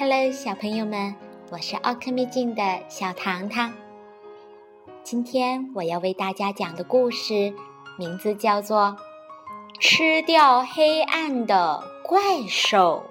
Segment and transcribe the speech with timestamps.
[0.00, 1.12] Hello，小朋友们，
[1.50, 3.72] 我是奥克秘境的小糖糖。
[5.02, 7.52] 今天我要为大家讲的故事
[7.98, 8.96] 名字叫做
[9.80, 13.02] 《吃掉黑暗的怪兽》。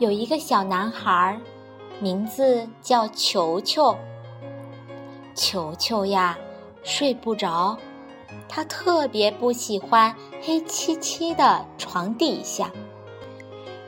[0.00, 1.38] 有一个小男孩，
[2.00, 3.96] 名字叫球球。
[5.36, 6.36] 球球呀。
[6.82, 7.76] 睡不着，
[8.48, 12.70] 他特别不喜欢黑漆漆的床底下，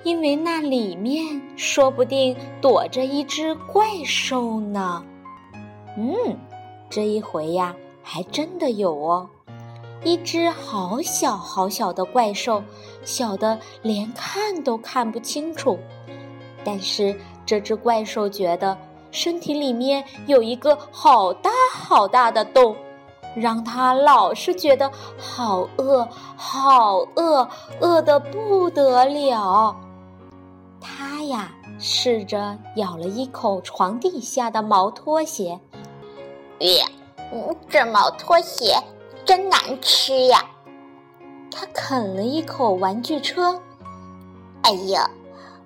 [0.02, 5.04] 因为那里面说不定躲着一只怪兽呢。
[5.96, 6.38] 嗯，
[6.88, 9.28] 这一回呀，还真的有哦，
[10.04, 12.62] 一只好小好小的怪兽，
[13.04, 15.78] 小的连看都看不清楚。
[16.64, 18.76] 但是这只怪兽觉得
[19.10, 22.74] 身体里面有一个好大好大的洞。
[23.34, 27.48] 让他老是觉得好饿，好饿，
[27.80, 29.74] 饿得不得了。
[30.80, 35.58] 他呀，试着咬了一口床底下的毛拖鞋，
[36.58, 36.86] 呀，
[37.68, 38.76] 这毛拖鞋
[39.24, 40.44] 真难吃呀！
[41.50, 43.60] 他啃了一口玩具车，
[44.62, 45.10] 哎呀，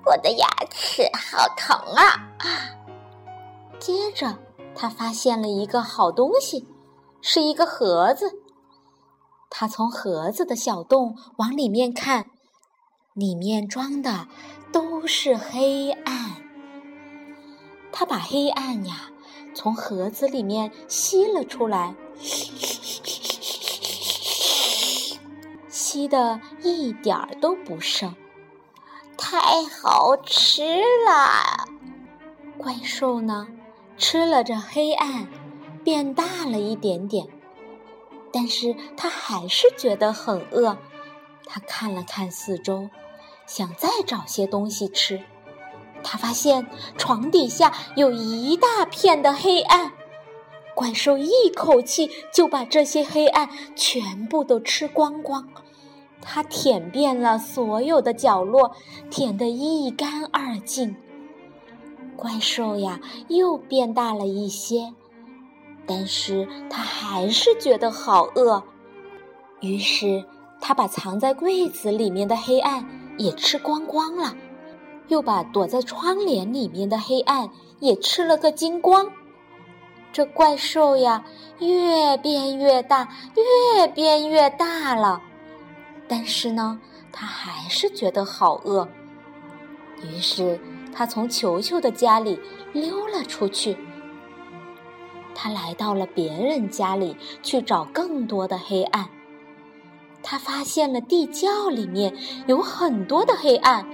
[0.05, 2.29] 我的牙齿好疼啊！
[3.79, 4.35] 接着，
[4.75, 6.67] 他发现了一个好东西。
[7.21, 8.33] 是一个盒子，
[9.51, 12.31] 他从盒子的小洞往里面看，
[13.15, 14.29] 里面装的
[14.73, 16.37] 都是黑暗。
[17.91, 19.11] 他把黑暗呀
[19.55, 21.95] 从盒子里面吸了出来，
[25.69, 28.15] 吸的一点儿都不剩，
[29.17, 30.63] 太好吃
[31.07, 31.67] 了！
[32.57, 33.49] 怪兽呢，
[33.97, 35.27] 吃了这黑暗。
[35.89, 37.27] 变大了一点点，
[38.31, 40.77] 但是他还是觉得很饿。
[41.47, 42.91] 他看了看四周，
[43.47, 45.23] 想再找些东西吃。
[46.03, 46.67] 他发现
[46.99, 49.93] 床底下有一大片的黑暗，
[50.75, 55.49] 怪兽一口气就把这些黑暗全部都吃光光。
[56.21, 58.77] 它舔遍了所有的角落，
[59.09, 60.95] 舔得一干二净。
[62.15, 64.93] 怪兽呀，又变大了一些。
[65.89, 68.63] 但是他还是觉得好饿，
[69.61, 70.23] 于是
[70.61, 74.37] 他把藏在柜子里面的黑暗也吃光光了，
[75.09, 77.49] 又把躲在窗帘里面的黑暗
[77.81, 79.11] 也吃了个精光。
[80.13, 81.25] 这怪兽呀，
[81.59, 83.09] 越变越大，
[83.77, 85.23] 越变越大了。
[86.07, 86.79] 但是呢，
[87.11, 88.87] 他还是觉得好饿，
[90.03, 90.61] 于是
[90.95, 92.39] 他从球球的家里
[92.75, 93.75] 溜了出去。
[95.41, 99.09] 他来到了别人家里去找更多的黑暗。
[100.21, 102.13] 他发现了地窖里面
[102.49, 103.87] 有很多的黑暗，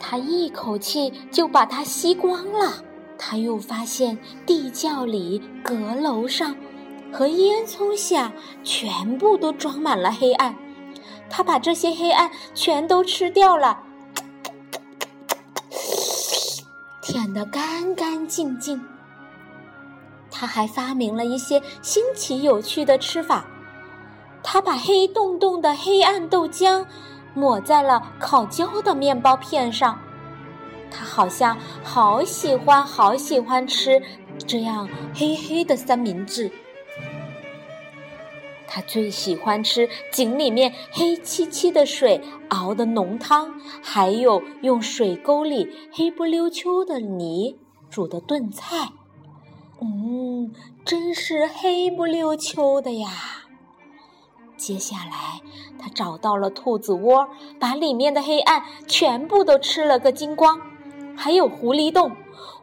[0.00, 2.82] 他一口气就把它吸光了。
[3.16, 6.56] 他又发现地窖里、阁楼上
[7.12, 8.32] 和烟囱下
[8.64, 10.56] 全部都装满了黑暗，
[11.28, 13.84] 他把这些黑暗全都吃掉了，
[17.00, 18.82] 舔得干干净净。
[20.40, 23.44] 他还发明了一些新奇有趣的吃法。
[24.42, 26.86] 他把黑洞洞的黑暗豆浆
[27.34, 30.00] 抹在了烤焦的面包片上。
[30.90, 34.02] 他好像好喜欢好喜欢吃
[34.46, 36.50] 这样黑黑的三明治。
[38.66, 42.18] 他最喜欢吃井里面黑漆漆的水
[42.48, 47.58] 熬的浓汤，还有用水沟里黑不溜秋的泥
[47.90, 48.88] 煮的炖菜。
[49.82, 50.52] 嗯，
[50.84, 53.08] 真是黑不溜秋的呀！
[54.56, 55.40] 接下来，
[55.78, 60.60] 他找到了兔子窝，把里面的黑暗全部都吃了个精光，
[61.16, 62.14] 还有狐狸洞，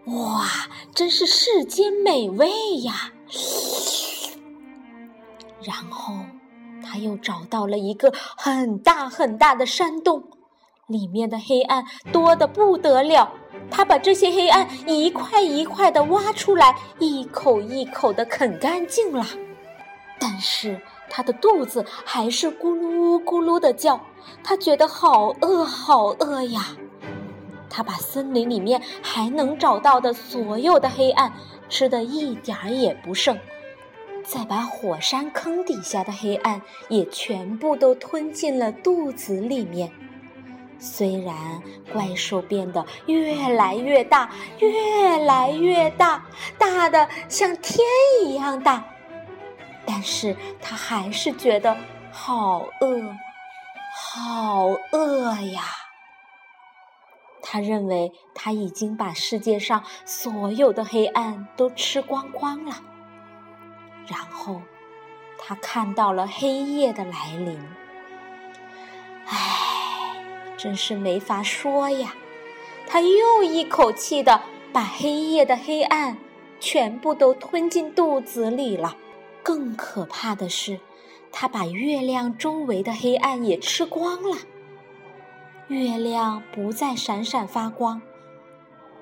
[0.06, 0.46] 哇，
[0.94, 2.52] 真是世间美味
[2.84, 3.12] 呀！
[5.64, 6.14] 然后，
[6.84, 10.24] 他又找到了一个很大很大的山洞，
[10.86, 11.84] 里面的黑暗
[12.14, 13.34] 多得不得了。
[13.70, 19.26] 他把这些黑暗一块一块的挖出来，一口一口的啃干净了。
[20.20, 20.80] 但是
[21.10, 24.00] 他的肚子还是咕噜咕噜的叫，
[24.44, 26.76] 他觉得好饿好饿呀。
[27.70, 31.32] 他把森林里面还能找到的所有的黑暗
[31.70, 33.38] 吃的一点儿也不剩，
[34.24, 36.60] 再把火山坑底下的黑暗
[36.90, 39.92] 也全部都吞进了肚子里面。
[40.80, 41.36] 虽然
[41.92, 44.30] 怪兽变得越来越大，
[44.60, 46.26] 越来越大，
[46.58, 47.88] 大的像天
[48.24, 48.84] 一样大，
[49.86, 51.78] 但是他还是觉得
[52.12, 53.16] 好饿，
[53.96, 55.62] 好饿呀！
[57.42, 62.76] 他认为他已经把世界上所有的黑暗都吃光光了。
[64.06, 64.62] 然后，
[65.38, 67.58] 他看到了黑夜的来临。
[69.26, 69.77] 唉，
[70.58, 72.16] 真是没法说呀！
[72.88, 74.42] 他又一口气的
[74.74, 76.18] 把黑夜的黑暗
[76.60, 78.98] 全部都吞进肚子里了。
[79.44, 80.80] 更可怕的是，
[81.32, 84.38] 他把月亮周围的黑暗也吃光了。
[85.68, 88.02] 月亮不再闪闪发光，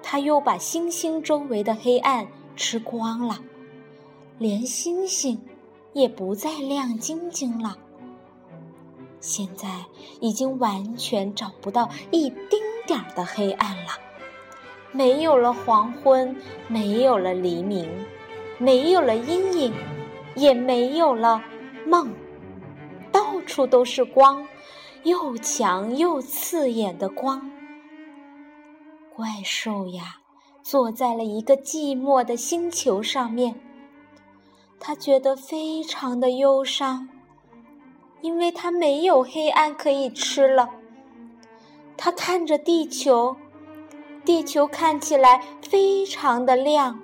[0.03, 3.39] 他又把星星周围的黑暗吃光了，
[4.39, 5.39] 连星星
[5.93, 7.77] 也不再亮晶晶了。
[9.25, 9.67] 现在
[10.19, 13.91] 已经完全找不到一丁点儿的黑暗了，
[14.91, 16.35] 没有了黄昏，
[16.67, 17.89] 没有了黎明，
[18.59, 19.73] 没有了阴影。
[20.37, 21.41] 也没有了
[21.87, 22.13] 梦，
[23.09, 24.45] 到处都是光，
[25.03, 27.49] 又强又刺眼的光。
[29.15, 30.17] 怪兽呀，
[30.61, 33.55] 坐在了一个寂寞的星球上面，
[34.77, 37.07] 他觉得非常的忧伤，
[38.21, 40.69] 因为他没有黑暗可以吃了。
[41.97, 43.35] 他看着地球，
[44.23, 46.99] 地球看起来非常的亮，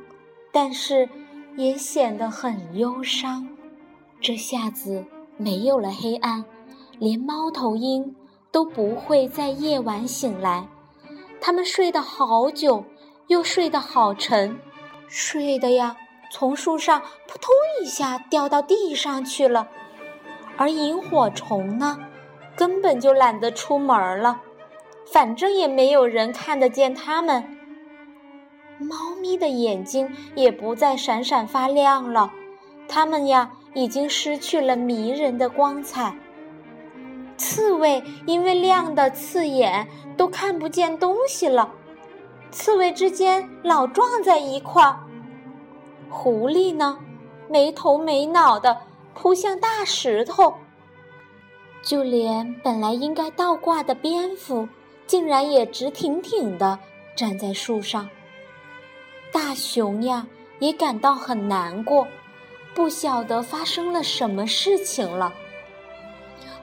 [0.51, 1.09] 但是。
[1.57, 3.45] 也显得很忧伤。
[4.21, 5.03] 这下子
[5.35, 6.45] 没有了黑暗，
[6.97, 8.15] 连猫头鹰
[8.53, 10.65] 都不会在夜晚醒来。
[11.41, 12.85] 它们睡得好久，
[13.27, 14.57] 又睡得好沉，
[15.09, 15.97] 睡的呀，
[16.31, 17.53] 从树上扑通
[17.83, 19.67] 一下掉到地上去了。
[20.61, 21.97] 而萤火虫呢，
[22.55, 24.41] 根本就懒得出门了，
[25.11, 27.43] 反正也没有人看得见它们。
[28.77, 32.31] 猫咪的眼睛也不再闪闪发亮了，
[32.87, 36.15] 它们呀已经失去了迷人的光彩。
[37.37, 41.73] 刺猬因为亮的刺眼，都看不见东西了，
[42.51, 44.99] 刺猬之间老撞在一块儿。
[46.07, 46.99] 狐狸呢，
[47.49, 48.77] 没头没脑的
[49.13, 50.53] 扑向大石头。
[51.81, 54.67] 就连本来应该倒挂的蝙蝠
[55.07, 56.77] 竟然也直挺挺的
[57.15, 58.07] 站在树上。
[59.31, 60.27] 大熊呀
[60.59, 62.07] 也感到很难过
[62.75, 65.33] 不晓得发生了什么事情了。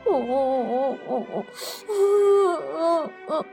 [0.06, 1.44] 呜呜呜呜呜呜
[1.88, 2.52] 呜
[3.28, 3.44] 呜呜。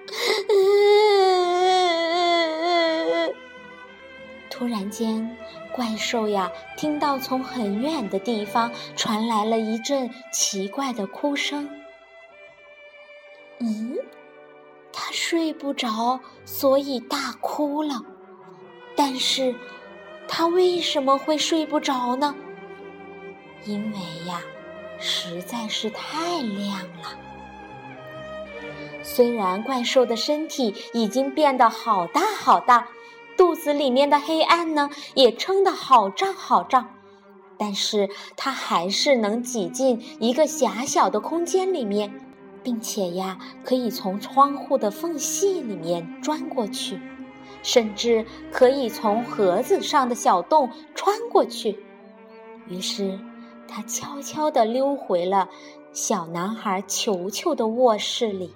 [4.49, 5.37] 突然间
[5.75, 11.69] 怪兽呀，听到从很远的地方传来了一阵奇怪的哭声。
[13.59, 13.97] 嗯，
[14.93, 18.01] 他睡不着，所以大哭了。
[18.95, 19.53] 但是，
[20.29, 22.33] 他为什么会睡不着呢？
[23.65, 23.97] 因为
[24.29, 24.41] 呀，
[24.97, 27.19] 实在是太亮了。
[29.03, 32.87] 虽然怪兽的身体已经变得好大好大，
[33.37, 36.89] 肚子里面的黑暗呢也撑得好胀好胀，
[37.57, 42.13] 但是它还是能挤进一个狭小的空间里面，
[42.63, 46.99] 并且呀，可以从窗户的缝隙里面钻过去。
[47.61, 51.83] 甚至可以从盒子上的小洞穿过去。
[52.67, 53.19] 于是，
[53.67, 55.49] 他悄悄地溜回了
[55.91, 58.53] 小男孩球球的卧室里。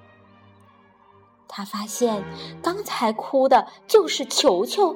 [1.49, 2.23] 他发现，
[2.61, 4.95] 刚才哭的就是球球，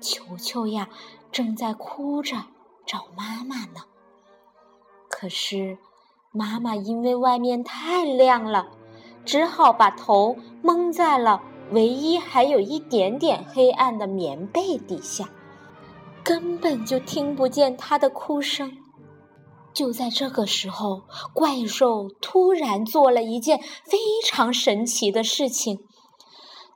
[0.00, 0.88] 球球呀，
[1.30, 2.36] 正在哭着
[2.84, 3.82] 找妈妈呢。
[5.08, 5.78] 可是，
[6.32, 8.66] 妈妈因为外面太亮了，
[9.24, 11.40] 只好把头蒙在了。
[11.70, 15.26] 唯一还有一点点黑暗的棉被底下，
[16.22, 18.76] 根本就听不见他的哭声。
[19.74, 21.02] 就在这个时候，
[21.32, 25.80] 怪兽突然做了一件非常神奇的事情，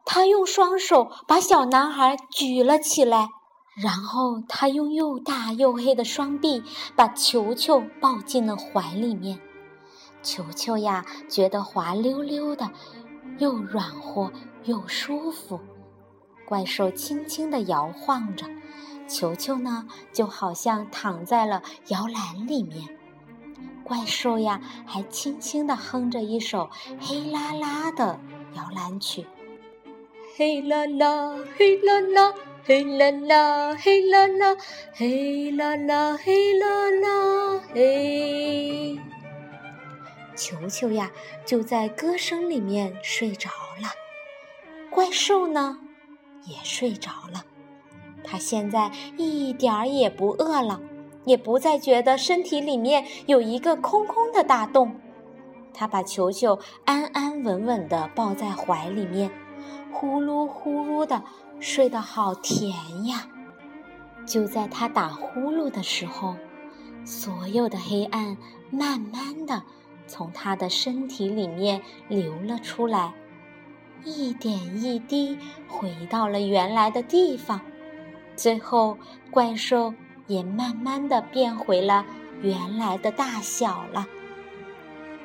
[0.04, 3.28] 他用双手把小男孩举了起来，
[3.76, 6.62] 然后他用又大又黑的双臂
[6.94, 9.40] 把球球抱进了怀里面。
[10.22, 12.70] 球球呀，觉得滑溜溜的，
[13.38, 14.32] 又软和。
[14.64, 15.60] 又舒服，
[16.44, 18.46] 怪兽轻轻地摇晃着，
[19.08, 22.88] 球球呢就好像躺在了摇篮里面。
[23.84, 26.68] 怪兽呀，还轻轻地哼着一首
[27.00, 28.18] 黑啦啦的
[28.54, 29.25] 摇篮曲。
[30.36, 32.34] 嘿啦啦，嘿啦啦，
[32.64, 34.56] 嘿啦啦，嘿啦啦，
[34.92, 38.98] 嘿啦啦，嘿啦啦，嘿。
[40.34, 41.10] 球球呀，
[41.46, 43.48] 就在歌声里面睡着
[43.80, 43.88] 了。
[44.90, 45.78] 怪兽呢，
[46.44, 47.44] 也睡着了。
[48.28, 50.80] 它现在一点儿也不饿了，
[51.25, 54.97] 也不再觉得身体里面有一个空空的大洞。
[55.73, 59.30] 他把球球安安稳稳地抱在怀里面，
[59.92, 61.23] 呼噜呼噜的
[61.61, 63.28] 睡得好甜呀。
[64.26, 66.35] 就在他打呼噜的时候，
[67.04, 68.37] 所有的黑暗
[68.71, 69.62] 慢慢的
[70.09, 73.12] 从他的身体里面流了出来，
[74.04, 77.61] 一点一滴回到了原来的地方。
[78.37, 78.97] 最后，
[79.31, 79.93] 怪兽
[80.26, 82.05] 也慢慢的变回了
[82.43, 84.07] 原来的大小了。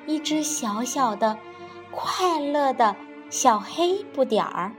[0.07, 1.37] 一只小小的、
[1.91, 2.95] 快乐的
[3.29, 4.71] 小黑不点儿，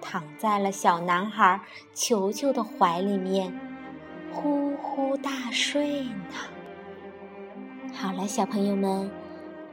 [0.00, 1.60] 躺在了小男孩
[1.92, 3.52] 球球的怀里面，
[4.32, 6.34] 呼呼大睡呢。
[7.92, 9.10] 好了，小朋友们，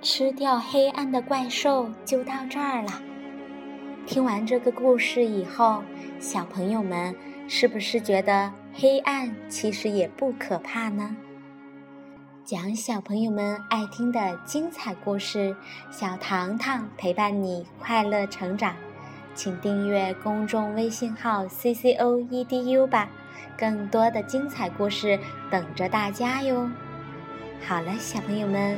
[0.01, 3.01] 吃掉黑暗的怪兽就到这儿了。
[4.05, 5.81] 听完这个故事以后，
[6.19, 7.15] 小朋友们
[7.51, 11.15] 是不是觉得黑暗其实也不可怕呢？
[12.45, 15.55] 讲小朋友们爱听的精彩故事，
[15.89, 18.75] 小糖糖陪伴你快乐成长，
[19.33, 23.09] 请订阅公众微信号 C C O E D U 吧，
[23.57, 26.69] 更多的精彩故事等着大家哟。
[27.67, 28.77] 好了，小朋友们，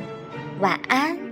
[0.60, 1.31] 晚安。